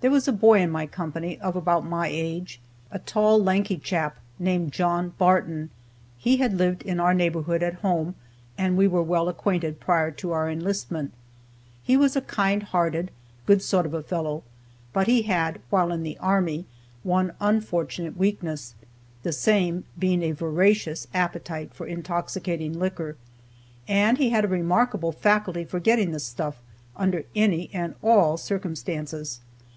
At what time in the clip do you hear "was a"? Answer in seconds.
0.12-0.32, 11.96-12.20